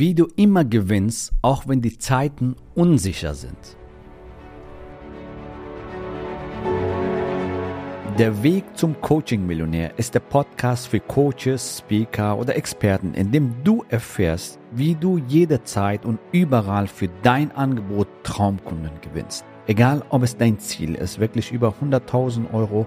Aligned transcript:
wie 0.00 0.14
du 0.14 0.28
immer 0.34 0.64
gewinnst, 0.64 1.30
auch 1.42 1.68
wenn 1.68 1.82
die 1.82 1.98
Zeiten 1.98 2.56
unsicher 2.74 3.34
sind. 3.34 3.76
Der 8.16 8.42
Weg 8.42 8.64
zum 8.78 8.98
Coaching-Millionär 8.98 9.98
ist 9.98 10.14
der 10.14 10.20
Podcast 10.20 10.88
für 10.88 11.00
Coaches, 11.00 11.80
Speaker 11.80 12.38
oder 12.38 12.56
Experten, 12.56 13.12
in 13.12 13.30
dem 13.30 13.52
du 13.62 13.84
erfährst, 13.90 14.58
wie 14.72 14.94
du 14.94 15.18
jederzeit 15.18 16.06
und 16.06 16.18
überall 16.32 16.86
für 16.86 17.10
dein 17.22 17.54
Angebot 17.54 18.08
Traumkunden 18.22 19.02
gewinnst. 19.02 19.44
Egal, 19.66 20.02
ob 20.08 20.22
es 20.22 20.34
dein 20.34 20.58
Ziel 20.58 20.94
ist, 20.94 21.20
wirklich 21.20 21.52
über 21.52 21.74
100.000 21.78 22.54
Euro 22.54 22.86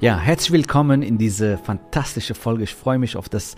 Ja, 0.00 0.16
herzlich 0.16 0.52
willkommen 0.52 1.02
in 1.02 1.18
diese 1.18 1.58
fantastische 1.58 2.36
Folge. 2.36 2.62
Ich 2.62 2.72
freue 2.72 3.00
mich 3.00 3.16
auf 3.16 3.28
das 3.28 3.56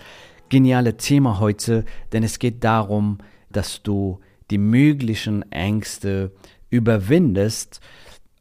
geniale 0.49 0.97
Thema 0.97 1.39
heute, 1.39 1.85
denn 2.13 2.23
es 2.23 2.39
geht 2.39 2.63
darum, 2.63 3.19
dass 3.51 3.83
du 3.83 4.19
die 4.49 4.57
möglichen 4.57 5.43
Ängste 5.51 6.31
überwindest, 6.71 7.79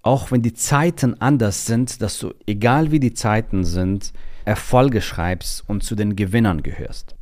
auch 0.01 0.31
wenn 0.31 0.41
die 0.41 0.55
Zeiten 0.55 1.21
anders 1.21 1.67
sind, 1.67 2.01
dass 2.01 2.19
du, 2.19 2.33
egal 2.47 2.91
wie 2.91 3.01
die 3.01 3.13
Zeiten 3.13 3.65
sind, 3.65 4.15
Erfolge 4.47 5.03
schreibst 5.03 5.69
und 5.69 5.83
zu 5.83 5.95
den 5.95 6.17
Gewinnern 6.17 6.63
gehörst. 6.63 7.17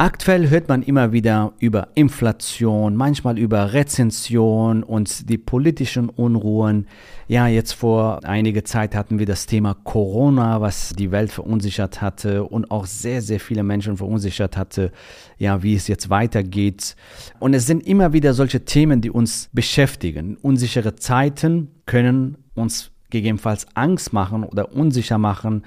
Aktuell 0.00 0.48
hört 0.48 0.66
man 0.66 0.82
immer 0.82 1.12
wieder 1.12 1.52
über 1.58 1.88
Inflation, 1.94 2.96
manchmal 2.96 3.38
über 3.38 3.74
Rezension 3.74 4.82
und 4.82 5.28
die 5.28 5.36
politischen 5.36 6.08
Unruhen. 6.08 6.86
Ja, 7.28 7.48
jetzt 7.48 7.74
vor 7.74 8.24
einiger 8.24 8.64
Zeit 8.64 8.94
hatten 8.94 9.18
wir 9.18 9.26
das 9.26 9.44
Thema 9.44 9.74
Corona, 9.74 10.62
was 10.62 10.94
die 10.98 11.10
Welt 11.10 11.30
verunsichert 11.30 12.00
hatte 12.00 12.44
und 12.44 12.70
auch 12.70 12.86
sehr, 12.86 13.20
sehr 13.20 13.40
viele 13.40 13.62
Menschen 13.62 13.98
verunsichert 13.98 14.56
hatte, 14.56 14.90
ja, 15.36 15.62
wie 15.62 15.74
es 15.74 15.86
jetzt 15.86 16.08
weitergeht. 16.08 16.96
Und 17.38 17.52
es 17.52 17.66
sind 17.66 17.86
immer 17.86 18.14
wieder 18.14 18.32
solche 18.32 18.64
Themen, 18.64 19.02
die 19.02 19.10
uns 19.10 19.50
beschäftigen. 19.52 20.38
Unsichere 20.40 20.96
Zeiten 20.96 21.68
können 21.84 22.38
uns 22.54 22.90
gegebenenfalls 23.10 23.66
Angst 23.74 24.14
machen 24.14 24.44
oder 24.44 24.72
unsicher 24.72 25.18
machen, 25.18 25.62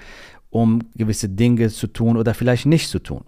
um 0.50 0.80
gewisse 0.96 1.28
Dinge 1.28 1.68
zu 1.68 1.86
tun 1.86 2.16
oder 2.16 2.34
vielleicht 2.34 2.66
nicht 2.66 2.88
zu 2.88 2.98
tun. 2.98 3.22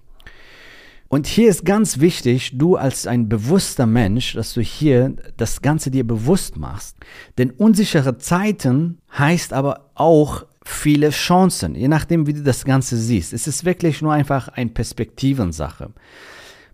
Und 1.09 1.27
hier 1.27 1.49
ist 1.49 1.65
ganz 1.65 2.01
wichtig, 2.01 2.59
du 2.59 2.77
als 2.77 3.07
ein 3.07 3.29
bewusster 3.29 3.87
Mensch, 3.87 4.35
dass 4.35 4.55
du 4.55 4.61
hier 4.61 5.15
das 5.37 5.63
Ganze 5.63 5.91
dir 5.91 6.07
bewusst 6.07 6.57
machst. 6.57 6.97
Denn 7.39 7.51
unsichere 7.51 8.19
Zeiten 8.19 8.99
heißt 9.17 9.53
aber 9.53 9.91
auch 9.95 10.47
viele 10.65 11.11
Chancen, 11.11 11.77
je 11.77 11.87
nachdem, 11.87 12.27
wie 12.27 12.33
du 12.33 12.43
das 12.43 12.65
Ganze 12.65 12.97
siehst. 12.97 13.33
Es 13.33 13.47
ist 13.47 13.65
wirklich 13.65 14.03
nur 14.03 14.13
einfach 14.13 14.49
eine 14.49 14.71
Perspektivensache. 14.71 15.91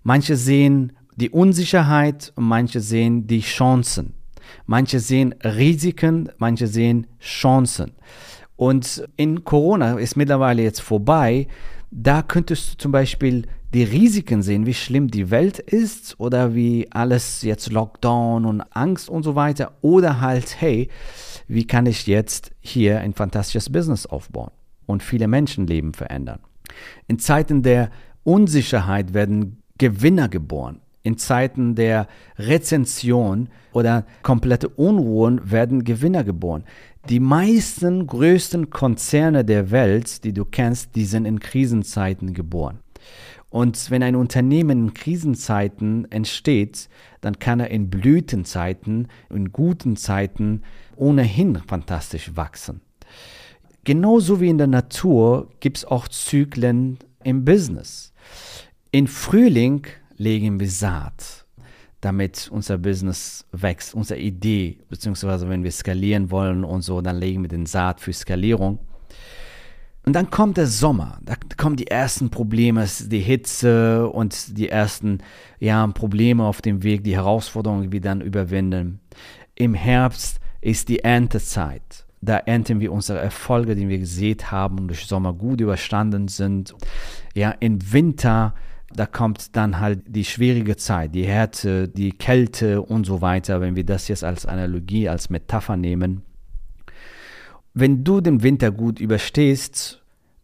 Manche 0.02 0.36
sehen 0.36 0.92
die 1.16 1.28
Unsicherheit 1.30 2.32
und 2.36 2.44
manche 2.44 2.80
sehen 2.80 3.26
die 3.26 3.42
Chancen. 3.42 4.14
Manche 4.66 4.98
sehen 4.98 5.34
Risiken, 5.44 6.30
manche 6.38 6.66
sehen 6.66 7.06
Chancen. 7.20 7.92
Und 8.56 9.06
in 9.16 9.44
Corona 9.44 9.98
ist 9.98 10.16
mittlerweile 10.16 10.62
jetzt 10.62 10.80
vorbei. 10.80 11.48
Da 11.90 12.22
könntest 12.22 12.72
du 12.72 12.78
zum 12.78 12.92
Beispiel 12.92 13.46
die 13.74 13.84
Risiken 13.84 14.42
sehen, 14.42 14.66
wie 14.66 14.74
schlimm 14.74 15.08
die 15.08 15.30
Welt 15.30 15.58
ist 15.58 16.20
oder 16.20 16.54
wie 16.54 16.88
alles 16.90 17.42
jetzt 17.42 17.72
Lockdown 17.72 18.44
und 18.44 18.60
Angst 18.70 19.08
und 19.08 19.22
so 19.22 19.34
weiter 19.34 19.72
oder 19.80 20.20
halt, 20.20 20.60
hey, 20.60 20.88
wie 21.48 21.66
kann 21.66 21.86
ich 21.86 22.06
jetzt 22.06 22.50
hier 22.60 23.00
ein 23.00 23.14
fantastisches 23.14 23.70
Business 23.70 24.06
aufbauen 24.06 24.50
und 24.86 25.02
viele 25.02 25.26
Menschenleben 25.26 25.94
verändern. 25.94 26.40
In 27.06 27.18
Zeiten 27.18 27.62
der 27.62 27.90
Unsicherheit 28.24 29.14
werden 29.14 29.62
Gewinner 29.78 30.28
geboren. 30.28 30.80
In 31.02 31.18
Zeiten 31.18 31.74
der 31.74 32.06
Rezension 32.38 33.48
oder 33.72 34.04
komplette 34.22 34.68
Unruhen 34.68 35.50
werden 35.50 35.82
Gewinner 35.82 36.22
geboren. 36.22 36.64
Die 37.08 37.18
meisten 37.18 38.06
größten 38.06 38.70
Konzerne 38.70 39.44
der 39.44 39.72
Welt, 39.72 40.22
die 40.22 40.32
du 40.32 40.44
kennst, 40.44 40.94
die 40.94 41.04
sind 41.04 41.24
in 41.24 41.40
Krisenzeiten 41.40 42.32
geboren. 42.32 42.78
Und 43.52 43.90
wenn 43.90 44.02
ein 44.02 44.16
Unternehmen 44.16 44.86
in 44.86 44.94
Krisenzeiten 44.94 46.10
entsteht, 46.10 46.88
dann 47.20 47.38
kann 47.38 47.60
er 47.60 47.70
in 47.70 47.90
Blütenzeiten, 47.90 49.08
in 49.28 49.52
guten 49.52 49.96
Zeiten 49.96 50.62
ohnehin 50.96 51.56
fantastisch 51.66 52.34
wachsen. 52.34 52.80
Genauso 53.84 54.40
wie 54.40 54.48
in 54.48 54.56
der 54.56 54.68
Natur 54.68 55.50
gibt 55.60 55.76
es 55.76 55.84
auch 55.84 56.08
Zyklen 56.08 56.96
im 57.24 57.44
Business. 57.44 58.14
In 58.90 59.06
Frühling 59.06 59.86
legen 60.16 60.58
wir 60.58 60.70
Saat, 60.70 61.44
damit 62.00 62.48
unser 62.50 62.78
Business 62.78 63.44
wächst, 63.52 63.94
unsere 63.94 64.18
Idee, 64.18 64.78
beziehungsweise 64.88 65.46
wenn 65.50 65.62
wir 65.62 65.72
skalieren 65.72 66.30
wollen 66.30 66.64
und 66.64 66.80
so, 66.80 67.02
dann 67.02 67.18
legen 67.18 67.42
wir 67.42 67.48
den 67.48 67.66
Saat 67.66 68.00
für 68.00 68.14
Skalierung. 68.14 68.78
Und 70.04 70.14
dann 70.14 70.30
kommt 70.30 70.56
der 70.56 70.66
Sommer, 70.66 71.18
da 71.22 71.36
kommen 71.62 71.76
die 71.76 71.86
ersten 71.86 72.28
Probleme, 72.28 72.84
die 73.06 73.20
Hitze 73.20 74.08
und 74.08 74.58
die 74.58 74.68
ersten 74.68 75.18
ja, 75.60 75.86
Probleme 75.86 76.42
auf 76.42 76.60
dem 76.60 76.82
Weg, 76.82 77.04
die 77.04 77.14
Herausforderungen, 77.14 77.84
die 77.84 77.92
wir 77.92 78.00
dann 78.00 78.20
überwinden. 78.20 78.98
Im 79.54 79.74
Herbst 79.74 80.40
ist 80.60 80.88
die 80.88 81.04
Erntezeit. 81.04 82.04
Da 82.20 82.38
ernten 82.38 82.80
wir 82.80 82.92
unsere 82.92 83.20
Erfolge, 83.20 83.76
die 83.76 83.88
wir 83.88 83.98
gesehen 83.98 84.50
haben 84.50 84.80
und 84.80 84.88
durch 84.88 85.06
Sommer 85.06 85.32
gut 85.34 85.60
überstanden 85.60 86.26
sind. 86.26 86.74
Ja, 87.32 87.52
im 87.60 87.92
Winter, 87.92 88.54
da 88.92 89.06
kommt 89.06 89.54
dann 89.54 89.78
halt 89.78 90.00
die 90.08 90.24
schwierige 90.24 90.76
Zeit, 90.76 91.14
die 91.14 91.26
Härte, 91.26 91.86
die 91.86 92.10
Kälte 92.10 92.82
und 92.82 93.06
so 93.06 93.20
weiter, 93.20 93.60
wenn 93.60 93.76
wir 93.76 93.84
das 93.84 94.08
jetzt 94.08 94.24
als 94.24 94.46
Analogie, 94.46 95.08
als 95.08 95.30
Metapher 95.30 95.76
nehmen. 95.76 96.22
Wenn 97.72 98.02
du 98.02 98.20
den 98.20 98.42
Winter 98.42 98.72
gut 98.72 98.98
überstehst, 98.98 100.01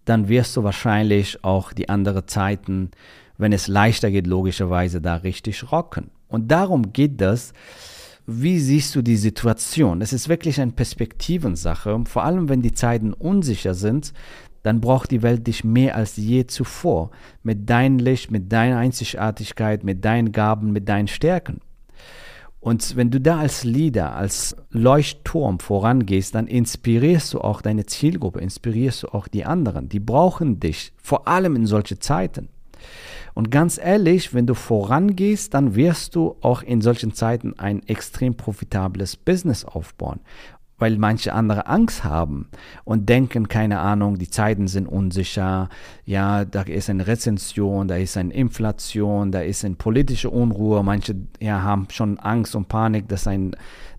dann 0.09 0.29
wirst 0.29 0.57
du 0.57 0.65
wahrscheinlich 0.65 1.45
auch 1.45 1.73
die 1.73 1.89
anderen 1.89 2.27
Zeiten, 2.27 2.91
wenn 3.37 3.53
es 3.53 3.69
leichter 3.69 4.11
geht, 4.11 4.27
logischerweise 4.27 5.01
da 5.01 5.17
richtig 5.17 5.71
rocken. 5.71 6.11
Und 6.29 6.51
darum 6.51 6.93
geht 6.93 7.21
das. 7.21 7.53
Wie 8.27 8.59
siehst 8.59 8.95
du 8.95 9.03
die 9.03 9.17
Situation? 9.17 10.03
Es 10.03 10.13
ist 10.13 10.29
wirklich 10.29 10.61
eine 10.61 10.73
Perspektivensache. 10.73 11.99
Vor 12.07 12.25
allem, 12.25 12.49
wenn 12.49 12.63
die 12.63 12.75
Zeiten 12.75 13.13
unsicher 13.13 13.75
sind, 13.75 14.13
dann 14.63 14.81
braucht 14.81 15.11
die 15.11 15.23
Welt 15.23 15.47
dich 15.47 15.65
mehr 15.65 15.97
als 15.97 16.17
je 16.17 16.47
zuvor. 16.47 17.11
Mit 17.43 17.71
deinem 17.71 17.99
Licht, 17.99 18.31
mit 18.31 18.53
deiner 18.53 18.79
Einzigartigkeit, 18.79 19.85
mit 19.85 20.05
deinen 20.05 20.33
Gaben, 20.33 20.73
mit 20.73 20.89
deinen 20.89 21.09
Stärken. 21.09 21.61
Und 22.69 22.97
wenn 22.97 23.11
du 23.11 23.19
da 23.19 23.39
als 23.39 23.65
Leader, 23.65 24.15
als 24.15 24.55
Leuchtturm 24.73 25.59
vorangehst, 25.59 26.35
dann 26.35 26.47
inspirierst 26.47 27.33
du 27.33 27.41
auch 27.41 27.63
deine 27.63 27.87
Zielgruppe, 27.87 28.41
inspirierst 28.41 29.05
du 29.05 29.09
auch 29.09 29.27
die 29.27 29.47
anderen. 29.47 29.89
Die 29.89 30.01
brauchen 30.01 30.61
dich, 30.61 30.93
vor 31.03 31.27
allem 31.27 31.57
in 31.57 31.65
solche 31.65 31.99
Zeiten. 31.99 32.51
Und 33.33 33.51
ganz 33.51 33.79
ehrlich, 33.83 34.35
wenn 34.35 34.47
du 34.47 34.53
vorangehst, 34.53 35.55
dann 35.55 35.77
wirst 35.77 36.15
du 36.15 36.37
auch 36.43 36.63
in 36.63 36.83
solchen 36.83 37.15
Zeiten 37.15 37.59
ein 37.59 37.83
extrem 37.89 38.35
profitables 38.35 39.17
Business 39.17 39.65
aufbauen 39.65 40.21
weil 40.79 40.97
manche 40.97 41.33
andere 41.33 41.67
Angst 41.67 42.05
haben 42.05 42.49
und 42.85 43.09
denken, 43.09 43.49
keine 43.49 43.81
Ahnung, 43.81 44.19
die 44.19 44.31
Zeiten 44.31 44.69
sind 44.69 44.87
unsicher, 44.87 45.69
ja, 46.05 46.45
da 46.45 46.63
ist 46.63 46.89
eine 46.89 47.07
Rezension, 47.07 47.89
da 47.89 47.97
ist 47.97 48.17
eine 48.17 48.33
Inflation, 48.33 49.33
da 49.33 49.41
ist 49.41 49.65
eine 49.65 49.75
politische 49.75 50.31
Unruhe, 50.31 50.83
manche 50.83 51.17
ja, 51.41 51.63
haben 51.63 51.89
schon 51.91 52.19
Angst 52.19 52.55
und 52.55 52.69
Panik, 52.69 53.09
dass 53.09 53.27
ein 53.27 53.57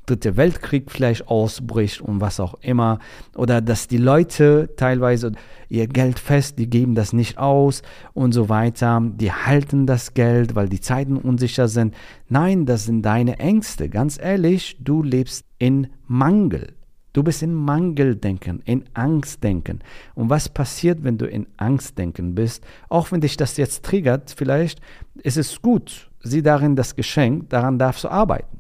dritter 0.10 0.38
Weltkrieg 0.38 0.92
vielleicht 0.92 1.28
ausbricht 1.28 2.02
und 2.02 2.22
was 2.22 2.40
auch 2.40 2.56
immer. 2.62 3.00
Oder 3.36 3.62
dass 3.62 3.88
die 3.88 3.98
Leute 3.98 4.70
teilweise 4.78 5.32
ihr 5.70 5.88
Geld 5.88 6.20
fest, 6.20 6.60
die 6.60 6.70
geben 6.70 6.96
das 6.96 7.14
nicht 7.14 7.38
aus 7.38 7.82
und 8.14 8.34
so 8.34 8.50
weiter. 8.50 9.02
Die 9.02 9.32
halten 9.32 9.86
das 9.86 10.14
Geld, 10.14 10.56
weil 10.56 10.70
die 10.70 10.82
Zeiten 10.82 11.18
unsicher 11.18 11.68
sind. 11.68 11.96
Nein, 12.28 12.66
das 12.66 12.86
sind 12.86 13.04
deine 13.04 13.40
Ängste. 13.40 13.90
Ganz 13.90 14.20
ehrlich, 14.22 14.78
du 14.80 15.04
lebst 15.04 15.46
in 15.58 15.88
Mangel. 16.08 16.74
Du 17.12 17.24
bist 17.24 17.42
in 17.42 17.54
Mangeldenken, 17.56 18.62
in 18.66 18.86
Angstdenken. 18.94 19.80
Und 20.14 20.30
was 20.30 20.48
passiert, 20.48 21.04
wenn 21.04 21.18
du 21.18 21.26
in 21.26 21.48
Angstdenken 21.58 22.36
bist? 22.36 22.64
Auch 22.88 23.12
wenn 23.12 23.22
dich 23.22 23.36
das 23.36 23.58
jetzt 23.58 23.84
triggert, 23.84 24.34
vielleicht 24.36 24.80
ist 25.16 25.38
es 25.38 25.62
gut. 25.62 26.10
Sieh 26.22 26.44
darin 26.44 26.76
das 26.76 26.96
Geschenk, 26.96 27.50
daran 27.50 27.80
darfst 27.80 28.04
du 28.04 28.10
arbeiten. 28.10 28.59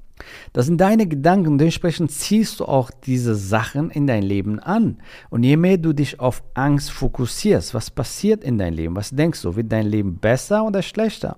Das 0.54 0.66
sind 0.66 0.80
deine 0.80 1.08
Gedanken, 1.08 1.58
dementsprechend 1.58 2.12
ziehst 2.12 2.60
du 2.60 2.66
auch 2.66 2.92
diese 2.92 3.36
Sachen 3.36 3.90
in 3.90 4.08
dein 4.08 4.24
Leben 4.24 4.60
an. 4.60 4.98
Und 5.30 5.44
je 5.44 5.58
mehr 5.58 5.78
du 5.78 5.94
dich 5.94 6.20
auf 6.20 6.44
Angst 6.54 6.92
fokussierst, 6.92 7.74
was 7.74 7.92
passiert 7.92 8.44
in 8.44 8.58
deinem 8.58 8.76
Leben? 8.76 8.96
Was 8.96 9.12
denkst 9.12 9.42
du? 9.42 9.56
Wird 9.56 9.72
dein 9.72 9.88
Leben 9.88 10.18
besser 10.18 10.66
oder 10.66 10.82
schlechter? 10.82 11.38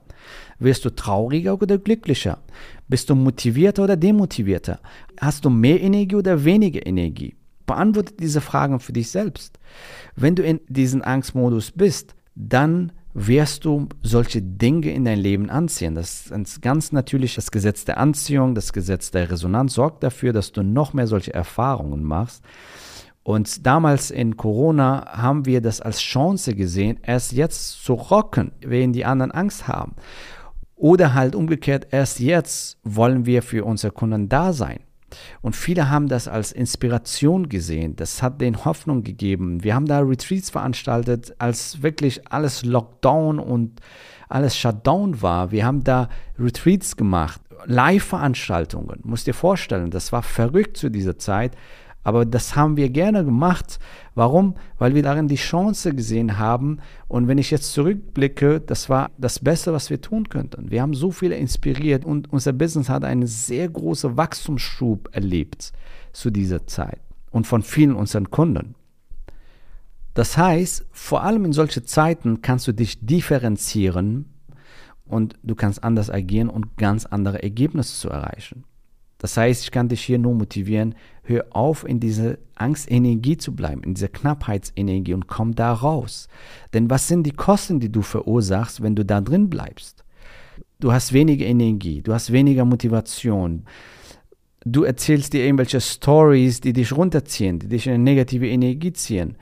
Wirst 0.59 0.85
du 0.85 0.89
trauriger 0.89 1.61
oder 1.61 1.77
glücklicher? 1.77 2.39
Bist 2.87 3.09
du 3.09 3.15
motivierter 3.15 3.83
oder 3.83 3.97
demotivierter? 3.97 4.79
Hast 5.19 5.45
du 5.45 5.49
mehr 5.49 5.81
Energie 5.81 6.15
oder 6.15 6.43
weniger 6.43 6.85
Energie? 6.85 7.35
Beantworte 7.65 8.13
diese 8.19 8.41
Fragen 8.41 8.79
für 8.79 8.93
dich 8.93 9.09
selbst. 9.09 9.59
Wenn 10.15 10.35
du 10.35 10.43
in 10.43 10.59
diesem 10.67 11.01
Angstmodus 11.01 11.71
bist, 11.71 12.15
dann 12.35 12.91
wirst 13.13 13.65
du 13.65 13.87
solche 14.01 14.41
Dinge 14.41 14.91
in 14.91 15.05
dein 15.05 15.19
Leben 15.19 15.49
anziehen. 15.49 15.95
Das 15.95 16.27
ist 16.27 16.61
ganz 16.61 16.91
natürlich 16.91 17.35
das 17.35 17.51
Gesetz 17.51 17.85
der 17.85 17.97
Anziehung, 17.97 18.55
das 18.55 18.73
Gesetz 18.73 19.11
der 19.11 19.29
Resonanz 19.29 19.73
sorgt 19.73 20.03
dafür, 20.03 20.33
dass 20.33 20.51
du 20.51 20.63
noch 20.63 20.93
mehr 20.93 21.07
solche 21.07 21.33
Erfahrungen 21.33 22.03
machst. 22.03 22.43
Und 23.23 23.65
damals 23.67 24.09
in 24.09 24.35
Corona 24.35 25.05
haben 25.11 25.45
wir 25.45 25.61
das 25.61 25.79
als 25.79 25.99
Chance 25.99 26.55
gesehen, 26.55 26.99
erst 27.03 27.33
jetzt 27.33 27.83
zu 27.83 27.93
rocken, 27.93 28.51
wenn 28.61 28.93
die 28.93 29.05
anderen 29.05 29.31
Angst 29.31 29.67
haben. 29.67 29.95
Oder 30.75 31.13
halt 31.13 31.35
umgekehrt, 31.35 31.87
erst 31.91 32.19
jetzt 32.19 32.79
wollen 32.83 33.25
wir 33.27 33.43
für 33.43 33.65
unsere 33.65 33.93
Kunden 33.93 34.27
da 34.29 34.53
sein. 34.53 34.79
Und 35.41 35.55
viele 35.55 35.89
haben 35.89 36.07
das 36.07 36.27
als 36.27 36.51
Inspiration 36.51 37.49
gesehen. 37.49 37.95
Das 37.95 38.21
hat 38.21 38.41
denen 38.41 38.65
Hoffnung 38.65 39.03
gegeben. 39.03 39.63
Wir 39.63 39.75
haben 39.75 39.85
da 39.85 39.99
Retreats 39.99 40.49
veranstaltet, 40.49 41.35
als 41.39 41.81
wirklich 41.81 42.31
alles 42.31 42.63
Lockdown 42.63 43.39
und 43.39 43.79
alles 44.29 44.57
Shutdown 44.57 45.21
war. 45.21 45.51
Wir 45.51 45.65
haben 45.65 45.83
da 45.83 46.09
Retreats 46.39 46.95
gemacht, 46.95 47.41
Live-Veranstaltungen. 47.65 48.99
Musst 49.03 49.27
dir 49.27 49.33
vorstellen, 49.33 49.91
das 49.91 50.11
war 50.11 50.23
verrückt 50.23 50.77
zu 50.77 50.89
dieser 50.89 51.17
Zeit. 51.17 51.55
Aber 52.03 52.25
das 52.25 52.55
haben 52.55 52.77
wir 52.77 52.89
gerne 52.89 53.23
gemacht. 53.23 53.79
Warum? 54.15 54.55
Weil 54.77 54.95
wir 54.95 55.03
darin 55.03 55.27
die 55.27 55.35
Chance 55.35 55.93
gesehen 55.93 56.39
haben. 56.39 56.79
Und 57.07 57.27
wenn 57.27 57.37
ich 57.37 57.51
jetzt 57.51 57.73
zurückblicke, 57.73 58.59
das 58.59 58.89
war 58.89 59.11
das 59.17 59.39
Beste, 59.39 59.71
was 59.73 59.89
wir 59.89 60.01
tun 60.01 60.29
könnten. 60.29 60.71
Wir 60.71 60.81
haben 60.81 60.93
so 60.93 61.11
viele 61.11 61.35
inspiriert 61.35 62.03
und 62.03 62.31
unser 62.31 62.53
Business 62.53 62.89
hat 62.89 63.03
einen 63.03 63.27
sehr 63.27 63.69
großen 63.69 64.17
Wachstumsschub 64.17 65.09
erlebt 65.11 65.73
zu 66.11 66.31
dieser 66.31 66.65
Zeit 66.65 67.01
und 67.29 67.45
von 67.45 67.61
vielen 67.61 67.95
unseren 67.95 68.31
Kunden. 68.31 68.75
Das 70.13 70.37
heißt, 70.37 70.85
vor 70.91 71.23
allem 71.23 71.45
in 71.45 71.53
solchen 71.53 71.85
Zeiten 71.85 72.41
kannst 72.41 72.67
du 72.67 72.73
dich 72.73 73.05
differenzieren 73.05 74.25
und 75.05 75.35
du 75.43 75.55
kannst 75.55 75.83
anders 75.83 76.09
agieren 76.09 76.49
und 76.49 76.77
ganz 76.77 77.05
andere 77.05 77.41
Ergebnisse 77.41 77.95
zu 77.95 78.09
erreichen. 78.09 78.65
Das 79.21 79.37
heißt, 79.37 79.63
ich 79.63 79.69
kann 79.69 79.87
dich 79.87 80.01
hier 80.01 80.17
nur 80.17 80.33
motivieren, 80.33 80.95
hör 81.21 81.45
auf, 81.51 81.87
in 81.87 81.99
diese 81.99 82.39
Angstenergie 82.55 83.37
zu 83.37 83.55
bleiben, 83.55 83.83
in 83.83 83.93
dieser 83.93 84.07
Knappheitsenergie 84.07 85.13
und 85.13 85.27
komm 85.27 85.53
da 85.53 85.73
raus. 85.73 86.27
Denn 86.73 86.89
was 86.89 87.07
sind 87.07 87.21
die 87.27 87.31
Kosten, 87.31 87.79
die 87.79 87.91
du 87.91 88.01
verursachst, 88.01 88.81
wenn 88.81 88.95
du 88.95 89.05
da 89.05 89.21
drin 89.21 89.47
bleibst? 89.47 90.03
Du 90.79 90.91
hast 90.91 91.13
weniger 91.13 91.45
Energie, 91.45 92.01
du 92.01 92.15
hast 92.15 92.31
weniger 92.31 92.65
Motivation. 92.65 93.65
Du 94.65 94.85
erzählst 94.85 95.33
dir 95.33 95.45
irgendwelche 95.45 95.81
Stories, 95.81 96.59
die 96.59 96.73
dich 96.73 96.91
runterziehen, 96.91 97.59
die 97.59 97.67
dich 97.67 97.85
in 97.85 97.93
eine 97.93 98.03
negative 98.03 98.47
Energie 98.47 98.91
ziehen. 98.91 99.37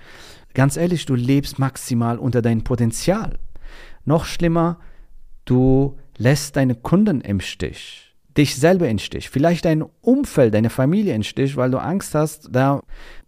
Ganz 0.54 0.76
ehrlich, 0.76 1.06
du 1.06 1.16
lebst 1.16 1.58
maximal 1.58 2.20
unter 2.20 2.42
deinem 2.42 2.66
Potenzial. 2.66 3.40
Noch 4.04 4.26
schlimmer, 4.26 4.78
du 5.46 5.96
lässt 6.18 6.58
deine 6.58 6.76
Kunden 6.76 7.22
im 7.22 7.40
Stich 7.40 8.09
dich 8.40 8.56
selber 8.56 8.88
in 8.88 9.00
Stich, 9.00 9.30
vielleicht 9.30 9.66
dein 9.66 9.84
Umfeld, 10.02 10.54
deine 10.54 10.70
Familie 10.70 11.14
in 11.14 11.24
Stich, 11.24 11.58
weil 11.58 11.72
du 11.72 11.78
Angst 11.78 12.16
hast, 12.16 12.50
da 12.52 12.82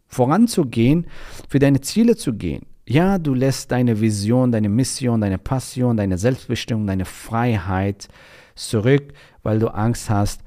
voranzugehen, 0.07 1.07
für 1.49 1.59
deine 1.59 1.81
Ziele 1.81 2.15
zu 2.15 2.33
gehen. 2.33 2.65
Ja, 2.87 3.19
du 3.19 3.33
lässt 3.33 3.71
deine 3.71 3.99
Vision, 4.01 4.51
deine 4.51 4.69
Mission, 4.69 5.21
deine 5.21 5.37
Passion, 5.37 5.97
deine 5.97 6.17
Selbstbestimmung, 6.17 6.87
deine 6.87 7.05
Freiheit 7.05 8.07
zurück, 8.55 9.13
weil 9.43 9.59
du 9.59 9.67
Angst 9.67 10.09
hast, 10.09 10.41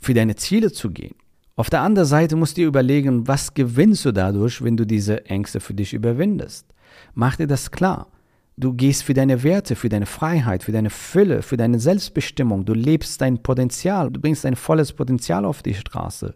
für 0.00 0.14
deine 0.14 0.36
Ziele 0.36 0.72
zu 0.72 0.90
gehen. 0.90 1.14
Auf 1.56 1.70
der 1.70 1.82
anderen 1.82 2.08
Seite 2.08 2.36
musst 2.36 2.56
du 2.56 2.62
dir 2.62 2.68
überlegen, 2.68 3.28
was 3.28 3.54
gewinnst 3.54 4.04
du 4.04 4.12
dadurch, 4.12 4.62
wenn 4.62 4.76
du 4.76 4.84
diese 4.84 5.26
Ängste 5.26 5.60
für 5.60 5.74
dich 5.74 5.92
überwindest. 5.92 6.66
Mach 7.14 7.36
dir 7.36 7.46
das 7.46 7.70
klar. 7.70 8.08
Du 8.56 8.72
gehst 8.72 9.02
für 9.02 9.14
deine 9.14 9.42
Werte, 9.42 9.74
für 9.74 9.88
deine 9.88 10.06
Freiheit, 10.06 10.62
für 10.62 10.70
deine 10.70 10.90
Fülle, 10.90 11.42
für 11.42 11.56
deine 11.56 11.80
Selbstbestimmung. 11.80 12.64
Du 12.64 12.72
lebst 12.72 13.20
dein 13.20 13.42
Potenzial. 13.42 14.10
Du 14.10 14.20
bringst 14.20 14.44
dein 14.44 14.54
volles 14.54 14.92
Potenzial 14.92 15.44
auf 15.44 15.62
die 15.62 15.74
Straße. 15.74 16.34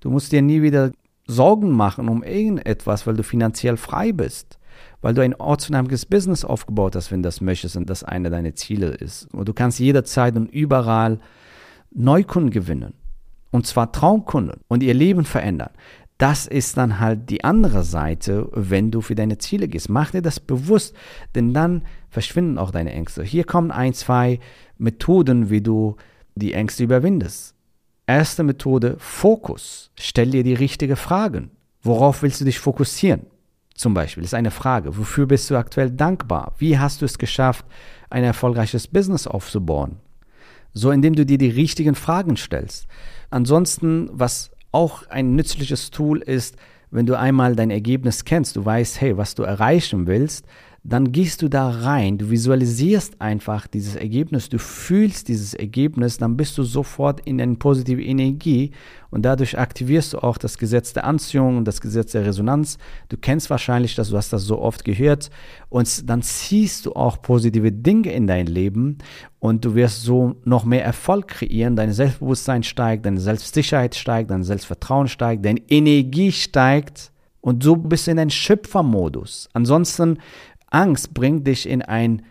Du 0.00 0.10
musst 0.10 0.32
dir 0.32 0.42
nie 0.42 0.62
wieder 0.62 0.90
Sorgen 1.28 1.70
machen 1.70 2.08
um 2.08 2.24
irgendetwas, 2.24 3.06
weil 3.06 3.14
du 3.14 3.22
finanziell 3.22 3.76
frei 3.76 4.10
bist. 4.12 4.58
Weil 5.02 5.14
du 5.14 5.22
ein 5.22 5.34
ortsunabhängiges 5.34 6.06
Business 6.06 6.44
aufgebaut 6.44 6.96
hast, 6.96 7.12
wenn 7.12 7.22
du 7.22 7.28
das 7.28 7.40
möchtest 7.40 7.76
und 7.76 7.88
das 7.88 8.02
eine 8.02 8.30
deiner 8.30 8.54
Ziele 8.56 8.88
ist. 8.88 9.32
Und 9.32 9.48
du 9.48 9.54
kannst 9.54 9.78
jederzeit 9.78 10.34
und 10.36 10.50
überall 10.50 11.20
Neukunden 11.92 12.50
gewinnen. 12.50 12.94
Und 13.52 13.66
zwar 13.66 13.92
Traumkunden 13.92 14.60
und 14.66 14.82
ihr 14.82 14.94
Leben 14.94 15.24
verändern. 15.24 15.70
Das 16.18 16.46
ist 16.46 16.76
dann 16.76 17.00
halt 17.00 17.30
die 17.30 17.42
andere 17.42 17.82
Seite, 17.82 18.48
wenn 18.52 18.90
du 18.90 19.00
für 19.00 19.14
deine 19.14 19.38
Ziele 19.38 19.66
gehst. 19.66 19.88
Mach 19.88 20.12
dir 20.12 20.22
das 20.22 20.38
bewusst, 20.38 20.94
denn 21.34 21.52
dann 21.52 21.82
verschwinden 22.10 22.58
auch 22.58 22.70
deine 22.70 22.92
Ängste. 22.92 23.24
Hier 23.24 23.44
kommen 23.44 23.70
ein, 23.70 23.92
zwei 23.92 24.38
Methoden, 24.78 25.50
wie 25.50 25.62
du 25.62 25.96
die 26.34 26.52
Ängste 26.52 26.84
überwindest. 26.84 27.54
Erste 28.06 28.42
Methode, 28.42 28.96
Fokus. 28.98 29.90
Stell 29.98 30.30
dir 30.30 30.44
die 30.44 30.54
richtigen 30.54 30.96
Fragen. 30.96 31.50
Worauf 31.82 32.22
willst 32.22 32.40
du 32.40 32.44
dich 32.44 32.58
fokussieren? 32.58 33.26
Zum 33.74 33.94
Beispiel 33.94 34.22
ist 34.22 34.34
eine 34.34 34.50
Frage. 34.50 34.96
Wofür 34.96 35.26
bist 35.26 35.50
du 35.50 35.56
aktuell 35.56 35.90
dankbar? 35.90 36.54
Wie 36.58 36.78
hast 36.78 37.00
du 37.00 37.04
es 37.04 37.18
geschafft, 37.18 37.64
ein 38.10 38.22
erfolgreiches 38.22 38.86
Business 38.86 39.26
aufzubauen? 39.26 39.96
So, 40.74 40.90
indem 40.90 41.14
du 41.14 41.26
dir 41.26 41.38
die 41.38 41.50
richtigen 41.50 41.94
Fragen 41.94 42.36
stellst. 42.36 42.86
Ansonsten, 43.30 44.08
was 44.12 44.50
auch 44.72 45.06
ein 45.08 45.36
nützliches 45.36 45.90
Tool 45.90 46.20
ist, 46.20 46.56
wenn 46.90 47.06
du 47.06 47.18
einmal 47.18 47.56
dein 47.56 47.70
Ergebnis 47.70 48.24
kennst, 48.24 48.56
du 48.56 48.64
weißt, 48.64 49.00
hey, 49.00 49.16
was 49.16 49.34
du 49.34 49.44
erreichen 49.44 50.06
willst, 50.06 50.46
dann 50.84 51.12
gehst 51.12 51.42
du 51.42 51.48
da 51.48 51.70
rein, 51.70 52.18
du 52.18 52.30
visualisierst 52.30 53.20
einfach 53.20 53.68
dieses 53.68 53.94
Ergebnis, 53.94 54.48
du 54.48 54.58
fühlst 54.58 55.28
dieses 55.28 55.54
Ergebnis, 55.54 56.18
dann 56.18 56.36
bist 56.36 56.58
du 56.58 56.64
sofort 56.64 57.20
in 57.24 57.40
eine 57.40 57.54
positive 57.54 58.02
Energie 58.02 58.72
und 59.10 59.22
dadurch 59.22 59.56
aktivierst 59.56 60.14
du 60.14 60.18
auch 60.18 60.38
das 60.38 60.58
Gesetz 60.58 60.92
der 60.92 61.04
Anziehung 61.04 61.56
und 61.56 61.68
das 61.68 61.80
Gesetz 61.80 62.12
der 62.12 62.26
Resonanz. 62.26 62.78
Du 63.10 63.16
kennst 63.16 63.48
wahrscheinlich 63.48 63.94
das, 63.94 64.10
du 64.10 64.16
hast 64.16 64.32
das 64.32 64.42
so 64.42 64.58
oft 64.58 64.84
gehört 64.84 65.30
und 65.68 66.10
dann 66.10 66.22
ziehst 66.22 66.86
du 66.86 66.94
auch 66.94 67.22
positive 67.22 67.70
Dinge 67.70 68.12
in 68.12 68.26
dein 68.26 68.46
Leben 68.46 68.98
und 69.38 69.64
du 69.64 69.76
wirst 69.76 70.02
so 70.02 70.34
noch 70.44 70.64
mehr 70.64 70.84
Erfolg 70.84 71.28
kreieren, 71.28 71.76
dein 71.76 71.92
Selbstbewusstsein 71.92 72.64
steigt, 72.64 73.06
deine 73.06 73.20
Selbstsicherheit 73.20 73.94
steigt, 73.94 74.32
dein 74.32 74.42
Selbstvertrauen 74.42 75.06
steigt, 75.06 75.44
deine 75.44 75.62
Energie 75.68 76.32
steigt 76.32 77.12
und 77.42 77.64
so 77.64 77.74
bist 77.74 78.06
du 78.06 78.12
in 78.12 78.20
einen 78.20 78.30
Schöpfermodus. 78.30 79.48
Ansonsten 79.52 80.18
Angst 80.72 81.12
bringt 81.12 81.46
dich 81.46 81.68
in 81.68 81.82
einen 81.82 82.22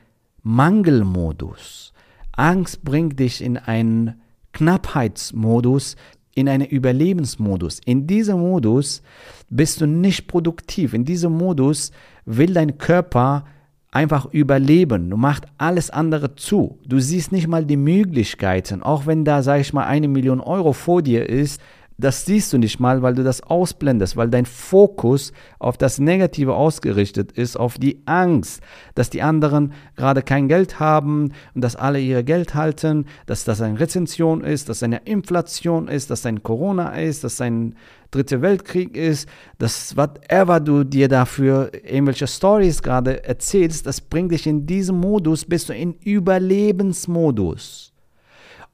Mangelmodus. 0.41 1.93
Angst 2.31 2.83
bringt 2.83 3.19
dich 3.19 3.43
in 3.43 3.57
einen 3.57 4.19
Knappheitsmodus, 4.53 5.95
in 6.33 6.49
einen 6.49 6.65
Überlebensmodus. 6.65 7.81
In 7.85 8.07
diesem 8.07 8.39
Modus 8.39 9.03
bist 9.49 9.81
du 9.81 9.85
nicht 9.85 10.27
produktiv. 10.27 10.95
In 10.95 11.05
diesem 11.05 11.37
Modus 11.37 11.91
will 12.25 12.53
dein 12.53 12.79
Körper 12.79 13.45
einfach 13.91 14.25
überleben. 14.31 15.11
Du 15.11 15.17
machst 15.17 15.45
alles 15.59 15.91
andere 15.91 16.35
zu. 16.35 16.79
Du 16.83 16.99
siehst 16.99 17.31
nicht 17.31 17.47
mal 17.47 17.65
die 17.65 17.77
Möglichkeiten. 17.77 18.81
Auch 18.81 19.05
wenn 19.05 19.23
da, 19.23 19.43
sage 19.43 19.61
ich 19.61 19.71
mal, 19.71 19.85
eine 19.85 20.07
Million 20.07 20.39
Euro 20.39 20.73
vor 20.73 21.03
dir 21.03 21.29
ist, 21.29 21.61
das 22.01 22.25
siehst 22.25 22.51
du 22.51 22.57
nicht 22.57 22.79
mal, 22.79 23.01
weil 23.01 23.15
du 23.15 23.23
das 23.23 23.41
ausblendest, 23.41 24.17
weil 24.17 24.29
dein 24.29 24.45
Fokus 24.45 25.31
auf 25.59 25.77
das 25.77 25.99
Negative 25.99 26.55
ausgerichtet 26.55 27.31
ist, 27.31 27.57
auf 27.57 27.77
die 27.77 28.01
Angst, 28.05 28.61
dass 28.95 29.09
die 29.09 29.21
anderen 29.21 29.73
gerade 29.95 30.21
kein 30.21 30.47
Geld 30.47 30.79
haben 30.79 31.33
und 31.53 31.63
dass 31.63 31.75
alle 31.75 31.99
ihr 31.99 32.23
Geld 32.23 32.55
halten, 32.55 33.05
dass 33.25 33.43
das 33.43 33.61
eine 33.61 33.79
Rezension 33.79 34.41
ist, 34.41 34.69
dass 34.69 34.83
eine 34.83 34.97
Inflation 35.05 35.87
ist, 35.87 36.09
dass 36.09 36.25
ein 36.25 36.43
Corona 36.43 36.99
ist, 36.99 37.23
dass 37.23 37.39
ein 37.39 37.75
dritter 38.09 38.41
Weltkrieg 38.41 38.97
ist, 38.97 39.29
dass 39.57 39.95
whatever 39.95 40.59
du 40.59 40.83
dir 40.83 41.07
dafür 41.07 41.71
irgendwelche 41.73 42.27
Stories 42.27 42.81
gerade 42.81 43.23
erzählst, 43.23 43.87
das 43.87 44.01
bringt 44.01 44.31
dich 44.31 44.47
in 44.47 44.65
diesen 44.65 44.99
Modus, 44.99 45.45
bist 45.45 45.69
du 45.69 45.73
in 45.73 45.93
Überlebensmodus. 45.93 47.93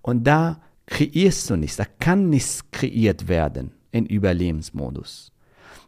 Und 0.01 0.25
da 0.25 0.61
kreierst 0.87 1.49
du 1.49 1.55
nichts, 1.55 1.77
da 1.77 1.85
kann 1.99 2.29
nichts 2.29 2.63
kreiert 2.71 3.27
werden 3.27 3.71
in 3.91 4.05
Überlebensmodus. 4.05 5.31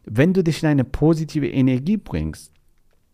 wenn 0.06 0.32
du 0.32 0.42
dich 0.42 0.62
in 0.62 0.68
eine 0.70 0.84
positive 0.84 1.48
Energie 1.48 1.98
bringst, 1.98 2.52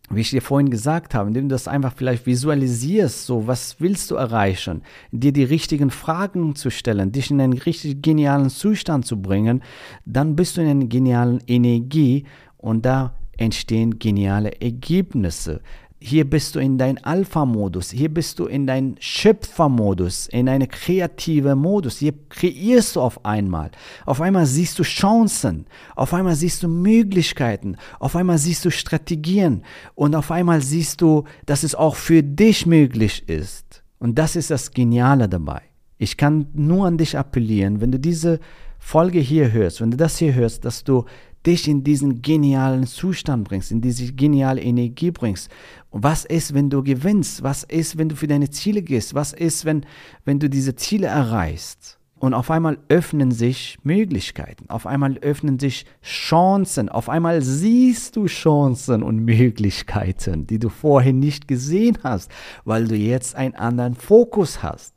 wie 0.09 0.21
ich 0.21 0.29
dir 0.29 0.41
vorhin 0.41 0.69
gesagt 0.69 1.13
habe, 1.13 1.27
indem 1.27 1.49
du 1.49 1.53
das 1.53 1.67
einfach 1.67 1.93
vielleicht 1.93 2.25
visualisierst, 2.25 3.25
so 3.25 3.45
was 3.45 3.81
willst 3.81 4.09
du 4.09 4.15
erreichen, 4.15 4.83
dir 5.11 5.33
die 5.33 5.43
richtigen 5.43 5.89
Fragen 5.89 6.55
zu 6.55 6.69
stellen, 6.69 7.11
dich 7.11 7.29
in 7.29 7.41
einen 7.41 7.53
richtig 7.53 8.01
genialen 8.01 8.49
Zustand 8.49 9.05
zu 9.05 9.21
bringen, 9.21 9.61
dann 10.05 10.35
bist 10.35 10.55
du 10.55 10.61
in 10.61 10.69
einer 10.69 10.85
genialen 10.85 11.41
Energie 11.45 12.25
und 12.55 12.85
da 12.85 13.15
entstehen 13.37 13.99
geniale 13.99 14.61
Ergebnisse. 14.61 15.61
Hier 15.99 16.29
bist 16.29 16.53
du 16.53 16.59
in 16.59 16.77
dein 16.77 17.03
Alpha-Modus, 17.03 17.89
hier 17.89 18.13
bist 18.13 18.37
du 18.37 18.45
in 18.45 18.67
dein 18.67 18.97
Schöpfer-Modus, 18.99 20.27
in 20.27 20.47
eine 20.47 20.67
kreative 20.67 21.55
Modus. 21.55 21.97
Hier 21.97 22.13
kreierst 22.29 22.95
du 22.95 23.01
auf 23.01 23.25
einmal. 23.25 23.71
Auf 24.05 24.21
einmal 24.21 24.45
siehst 24.45 24.77
du 24.77 24.83
Chancen, 24.83 25.65
auf 25.95 26.13
einmal 26.13 26.35
siehst 26.35 26.61
du 26.61 26.67
Möglichkeiten, 26.67 27.77
auf 27.99 28.15
einmal 28.15 28.37
siehst 28.37 28.63
du 28.63 28.69
Strategien 28.69 29.63
und 29.95 30.13
auf 30.13 30.29
einmal 30.29 30.61
siehst 30.61 31.01
du, 31.01 31.23
dass 31.47 31.63
es 31.63 31.73
auch 31.73 31.95
für 31.95 32.21
dich 32.21 32.67
möglich 32.67 33.27
ist. 33.27 33.81
Und 33.97 34.19
das 34.19 34.35
ist 34.35 34.51
das 34.51 34.71
Geniale 34.71 35.27
dabei. 35.27 35.63
Ich 35.97 36.15
kann 36.15 36.45
nur 36.53 36.85
an 36.85 36.99
dich 36.99 37.17
appellieren, 37.17 37.81
wenn 37.81 37.91
du 37.91 37.97
diese 37.97 38.39
Folge 38.77 39.19
hier 39.19 39.51
hörst, 39.51 39.81
wenn 39.81 39.89
du 39.89 39.97
das 39.97 40.19
hier 40.19 40.35
hörst, 40.35 40.63
dass 40.63 40.83
du 40.83 41.05
dich 41.47 41.67
in 41.67 41.83
diesen 41.83 42.21
genialen 42.21 42.85
Zustand 42.85 43.47
bringst, 43.47 43.71
in 43.71 43.81
diese 43.81 44.11
geniale 44.11 44.61
Energie 44.61 45.11
bringst. 45.11 45.49
Und 45.89 46.03
was 46.03 46.25
ist, 46.25 46.53
wenn 46.53 46.69
du 46.69 46.83
gewinnst? 46.83 47.41
Was 47.41 47.63
ist, 47.63 47.97
wenn 47.97 48.09
du 48.09 48.15
für 48.15 48.27
deine 48.27 48.49
Ziele 48.49 48.81
gehst? 48.81 49.15
Was 49.15 49.31
ist, 49.31 49.63
wenn, 49.63 49.85
wenn 50.25 50.39
du 50.39 50.49
diese 50.49 50.75
Ziele 50.75 51.07
erreichst? 51.07 51.97
Und 52.19 52.33
auf 52.33 52.49
einmal 52.49 52.79
öffnen 52.89 53.31
sich 53.31 53.77
Möglichkeiten, 53.83 54.69
auf 54.69 54.87
einmal 54.87 55.17
öffnen 55.19 55.59
sich 55.59 55.85
Chancen, 56.01 56.89
auf 56.89 57.09
einmal 57.09 57.43
siehst 57.43 58.15
du 58.15 58.25
Chancen 58.25 59.03
und 59.03 59.19
Möglichkeiten, 59.19 60.47
die 60.47 60.57
du 60.57 60.69
vorher 60.69 61.13
nicht 61.13 61.47
gesehen 61.47 61.99
hast, 62.03 62.31
weil 62.65 62.87
du 62.87 62.95
jetzt 62.95 63.35
einen 63.35 63.53
anderen 63.53 63.93
Fokus 63.93 64.63
hast. 64.63 64.96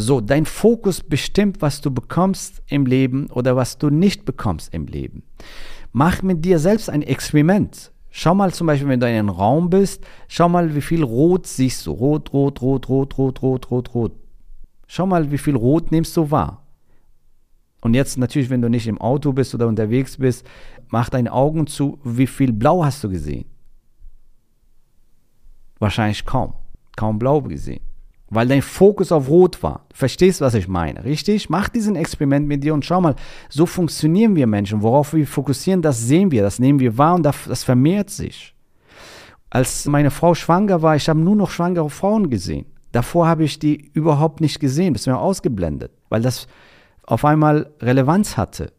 So, 0.00 0.20
dein 0.20 0.46
Fokus 0.46 1.00
bestimmt, 1.00 1.60
was 1.60 1.80
du 1.80 1.90
bekommst 1.90 2.62
im 2.68 2.86
Leben 2.86 3.26
oder 3.30 3.56
was 3.56 3.78
du 3.78 3.90
nicht 3.90 4.24
bekommst 4.24 4.72
im 4.72 4.86
Leben. 4.86 5.24
Mach 5.90 6.22
mit 6.22 6.44
dir 6.44 6.60
selbst 6.60 6.88
ein 6.88 7.02
Experiment. 7.02 7.90
Schau 8.08 8.32
mal 8.32 8.54
zum 8.54 8.68
Beispiel, 8.68 8.88
wenn 8.88 9.00
du 9.00 9.08
in 9.08 9.16
einem 9.16 9.28
Raum 9.28 9.70
bist, 9.70 10.06
schau 10.28 10.48
mal, 10.48 10.72
wie 10.76 10.82
viel 10.82 11.02
Rot 11.02 11.48
siehst 11.48 11.84
du. 11.84 11.90
Rot, 11.90 12.32
rot, 12.32 12.62
rot, 12.62 12.88
rot, 12.88 13.18
rot, 13.18 13.42
rot, 13.42 13.70
rot, 13.72 13.92
rot. 13.92 14.12
Schau 14.86 15.04
mal, 15.04 15.32
wie 15.32 15.38
viel 15.38 15.56
Rot 15.56 15.90
nimmst 15.90 16.16
du 16.16 16.30
wahr. 16.30 16.62
Und 17.80 17.94
jetzt 17.94 18.18
natürlich, 18.18 18.50
wenn 18.50 18.62
du 18.62 18.70
nicht 18.70 18.86
im 18.86 19.00
Auto 19.00 19.32
bist 19.32 19.52
oder 19.52 19.66
unterwegs 19.66 20.16
bist, 20.18 20.46
mach 20.90 21.08
deine 21.08 21.32
Augen 21.32 21.66
zu, 21.66 21.98
wie 22.04 22.28
viel 22.28 22.52
Blau 22.52 22.84
hast 22.84 23.02
du 23.02 23.08
gesehen? 23.08 23.46
Wahrscheinlich 25.80 26.24
kaum. 26.24 26.54
Kaum 26.94 27.18
Blau 27.18 27.42
gesehen 27.42 27.87
weil 28.30 28.46
dein 28.46 28.62
Fokus 28.62 29.12
auf 29.12 29.28
Rot 29.28 29.62
war. 29.62 29.86
Verstehst, 29.92 30.40
was 30.40 30.54
ich 30.54 30.68
meine, 30.68 31.04
richtig? 31.04 31.48
Mach 31.48 31.68
diesen 31.68 31.96
Experiment 31.96 32.46
mit 32.46 32.62
dir 32.62 32.74
und 32.74 32.84
schau 32.84 33.00
mal, 33.00 33.14
so 33.48 33.66
funktionieren 33.66 34.36
wir 34.36 34.46
Menschen. 34.46 34.82
Worauf 34.82 35.14
wir 35.14 35.26
fokussieren, 35.26 35.82
das 35.82 36.00
sehen 36.00 36.30
wir, 36.30 36.42
das 36.42 36.58
nehmen 36.58 36.80
wir 36.80 36.98
wahr 36.98 37.14
und 37.14 37.22
das 37.22 37.64
vermehrt 37.64 38.10
sich. 38.10 38.54
Als 39.50 39.86
meine 39.86 40.10
Frau 40.10 40.34
schwanger 40.34 40.82
war, 40.82 40.96
ich 40.96 41.08
habe 41.08 41.20
nur 41.20 41.36
noch 41.36 41.50
schwangere 41.50 41.88
Frauen 41.88 42.28
gesehen. 42.28 42.66
Davor 42.92 43.26
habe 43.26 43.44
ich 43.44 43.58
die 43.58 43.90
überhaupt 43.92 44.40
nicht 44.40 44.60
gesehen, 44.60 44.94
das 44.94 45.06
mir 45.06 45.18
ausgeblendet, 45.18 45.92
weil 46.08 46.22
das 46.22 46.46
auf 47.04 47.24
einmal 47.24 47.70
Relevanz 47.80 48.36
hatte. 48.36 48.72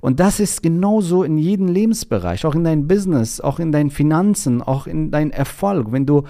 Und 0.00 0.20
das 0.20 0.40
ist 0.40 0.62
genauso 0.62 1.24
in 1.24 1.36
jedem 1.36 1.68
Lebensbereich, 1.68 2.46
auch 2.46 2.54
in 2.54 2.64
deinem 2.64 2.86
Business, 2.86 3.40
auch 3.40 3.58
in 3.58 3.72
deinen 3.72 3.90
Finanzen, 3.90 4.62
auch 4.62 4.86
in 4.86 5.10
deinem 5.10 5.30
Erfolg. 5.30 5.92
Wenn 5.92 6.06
du 6.06 6.24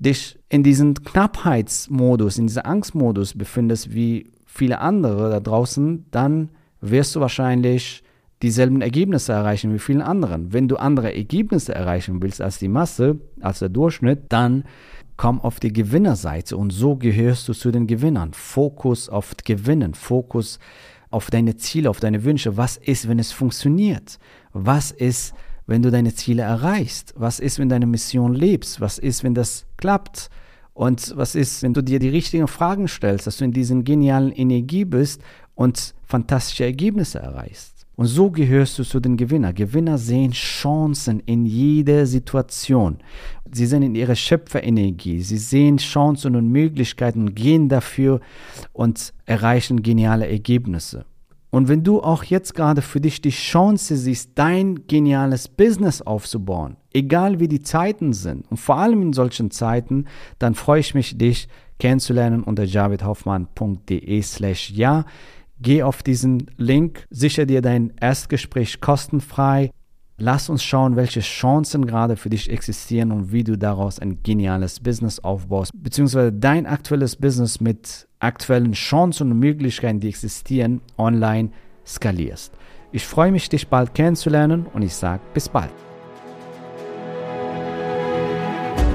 dich 0.00 0.38
in 0.48 0.62
diesem 0.62 0.94
Knappheitsmodus, 0.94 2.38
in 2.38 2.48
diesem 2.48 2.64
Angstmodus 2.64 3.34
befindest 3.34 3.94
wie 3.94 4.32
viele 4.46 4.80
andere 4.80 5.30
da 5.30 5.40
draußen, 5.40 6.06
dann 6.10 6.50
wirst 6.80 7.14
du 7.14 7.20
wahrscheinlich 7.20 8.02
dieselben 8.42 8.80
Ergebnisse 8.80 9.32
erreichen 9.32 9.72
wie 9.74 9.78
vielen 9.78 10.00
anderen. 10.00 10.52
Wenn 10.52 10.66
du 10.66 10.76
andere 10.76 11.14
Ergebnisse 11.14 11.74
erreichen 11.74 12.22
willst 12.22 12.40
als 12.40 12.58
die 12.58 12.68
Masse, 12.68 13.20
als 13.40 13.58
der 13.58 13.68
Durchschnitt, 13.68 14.24
dann 14.30 14.64
komm 15.18 15.40
auf 15.40 15.60
die 15.60 15.72
Gewinnerseite 15.72 16.56
und 16.56 16.70
so 16.70 16.96
gehörst 16.96 17.46
du 17.46 17.52
zu 17.52 17.70
den 17.70 17.86
Gewinnern. 17.86 18.32
Fokus 18.32 19.10
auf 19.10 19.34
Gewinnen, 19.44 19.92
Fokus 19.92 20.58
auf 21.10 21.30
deine 21.30 21.56
Ziele, 21.56 21.90
auf 21.90 22.00
deine 22.00 22.24
Wünsche. 22.24 22.56
Was 22.56 22.78
ist, 22.78 23.06
wenn 23.06 23.18
es 23.18 23.30
funktioniert? 23.30 24.18
Was 24.54 24.90
ist, 24.90 25.34
wenn 25.70 25.82
du 25.82 25.92
deine 25.92 26.12
Ziele 26.12 26.42
erreichst? 26.42 27.14
Was 27.16 27.38
ist, 27.38 27.60
wenn 27.60 27.68
deine 27.68 27.86
Mission 27.86 28.34
lebst? 28.34 28.80
Was 28.80 28.98
ist, 28.98 29.22
wenn 29.22 29.34
das 29.34 29.66
klappt? 29.76 30.28
Und 30.74 31.12
was 31.16 31.36
ist, 31.36 31.62
wenn 31.62 31.74
du 31.74 31.80
dir 31.80 32.00
die 32.00 32.08
richtigen 32.08 32.48
Fragen 32.48 32.88
stellst, 32.88 33.28
dass 33.28 33.36
du 33.36 33.44
in 33.44 33.52
diesen 33.52 33.84
genialen 33.84 34.32
Energie 34.32 34.84
bist 34.84 35.22
und 35.54 35.94
fantastische 36.02 36.64
Ergebnisse 36.64 37.20
erreichst? 37.20 37.86
Und 37.94 38.06
so 38.06 38.32
gehörst 38.32 38.80
du 38.80 38.82
zu 38.82 38.98
den 38.98 39.16
Gewinnern. 39.16 39.54
Gewinner 39.54 39.96
sehen 39.96 40.32
Chancen 40.32 41.20
in 41.20 41.46
jeder 41.46 42.04
Situation. 42.04 42.98
Sie 43.52 43.66
sind 43.66 43.82
in 43.82 43.94
ihrer 43.94 44.16
Schöpferenergie. 44.16 45.20
Sie 45.22 45.38
sehen 45.38 45.76
Chancen 45.76 46.34
und 46.34 46.50
Möglichkeiten 46.50 47.32
gehen 47.36 47.68
dafür 47.68 48.20
und 48.72 49.12
erreichen 49.24 49.82
geniale 49.82 50.28
Ergebnisse. 50.28 51.04
Und 51.50 51.68
wenn 51.68 51.82
du 51.82 52.00
auch 52.00 52.22
jetzt 52.22 52.54
gerade 52.54 52.80
für 52.80 53.00
dich 53.00 53.20
die 53.20 53.30
Chance 53.30 53.96
siehst, 53.96 54.32
dein 54.36 54.86
geniales 54.86 55.48
Business 55.48 56.00
aufzubauen, 56.00 56.76
egal 56.92 57.40
wie 57.40 57.48
die 57.48 57.60
Zeiten 57.60 58.12
sind 58.12 58.48
und 58.50 58.56
vor 58.56 58.76
allem 58.76 59.02
in 59.02 59.12
solchen 59.12 59.50
Zeiten, 59.50 60.06
dann 60.38 60.54
freue 60.54 60.80
ich 60.80 60.94
mich, 60.94 61.18
dich 61.18 61.48
kennenzulernen 61.78 62.44
unter 62.44 62.64
javidhoffmann.de 62.64 64.22
slash 64.22 64.70
ja. 64.70 65.04
Geh 65.60 65.82
auf 65.82 66.02
diesen 66.02 66.46
Link, 66.56 67.06
sicher 67.10 67.46
dir 67.46 67.60
dein 67.62 67.92
Erstgespräch 68.00 68.80
kostenfrei. 68.80 69.70
Lass 70.16 70.48
uns 70.48 70.62
schauen, 70.62 70.96
welche 70.96 71.20
Chancen 71.20 71.86
gerade 71.86 72.16
für 72.16 72.30
dich 72.30 72.48
existieren 72.50 73.10
und 73.10 73.32
wie 73.32 73.42
du 73.42 73.58
daraus 73.58 73.98
ein 73.98 74.22
geniales 74.22 74.80
Business 74.80 75.18
aufbaust, 75.18 75.72
beziehungsweise 75.74 76.32
dein 76.32 76.66
aktuelles 76.66 77.16
Business 77.16 77.60
mit 77.60 78.06
aktuellen 78.20 78.72
Chancen 78.72 79.32
und 79.32 79.38
Möglichkeiten, 79.38 80.00
die 80.00 80.08
existieren, 80.08 80.80
online 80.96 81.50
skalierst. 81.86 82.52
Ich 82.92 83.06
freue 83.06 83.32
mich, 83.32 83.48
dich 83.48 83.68
bald 83.68 83.94
kennenzulernen 83.94 84.66
und 84.72 84.82
ich 84.82 84.94
sage 84.94 85.22
bis 85.34 85.48
bald. 85.48 85.89